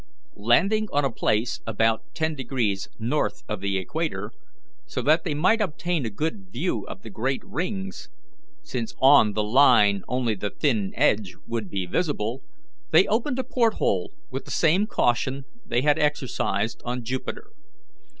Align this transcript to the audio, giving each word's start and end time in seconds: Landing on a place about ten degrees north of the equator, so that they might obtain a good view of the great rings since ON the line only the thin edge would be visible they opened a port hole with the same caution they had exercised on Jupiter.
Landing 0.41 0.87
on 0.91 1.05
a 1.05 1.11
place 1.11 1.59
about 1.67 2.01
ten 2.15 2.33
degrees 2.33 2.89
north 2.97 3.43
of 3.47 3.61
the 3.61 3.77
equator, 3.77 4.31
so 4.87 5.03
that 5.03 5.23
they 5.23 5.35
might 5.35 5.61
obtain 5.61 6.07
a 6.07 6.09
good 6.09 6.47
view 6.51 6.87
of 6.87 7.03
the 7.03 7.11
great 7.11 7.43
rings 7.45 8.09
since 8.63 8.95
ON 8.99 9.33
the 9.33 9.43
line 9.43 10.01
only 10.07 10.33
the 10.33 10.49
thin 10.49 10.91
edge 10.95 11.35
would 11.45 11.69
be 11.69 11.85
visible 11.85 12.41
they 12.89 13.05
opened 13.05 13.37
a 13.37 13.43
port 13.43 13.75
hole 13.75 14.11
with 14.31 14.45
the 14.45 14.49
same 14.49 14.87
caution 14.87 15.45
they 15.63 15.81
had 15.83 15.99
exercised 15.99 16.81
on 16.83 17.03
Jupiter. 17.03 17.51